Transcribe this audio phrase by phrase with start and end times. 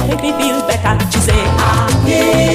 [0.00, 1.10] they make me feel better.
[1.10, 2.48] She say, Ade.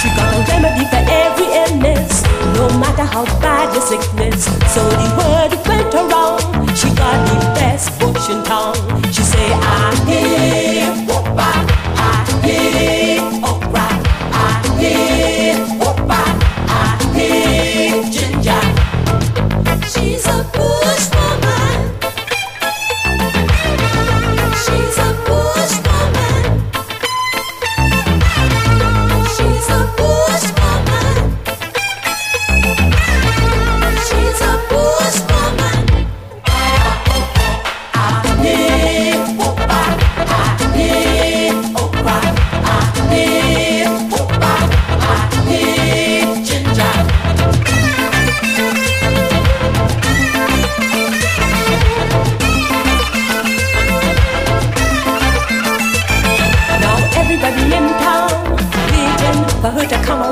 [0.00, 2.22] She got a remedy for every illness,
[2.54, 3.49] no matter how bad.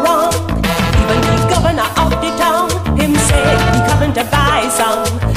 [0.03, 0.33] wrong.
[1.01, 5.28] Even the governor of the town, him said he coming to buy some.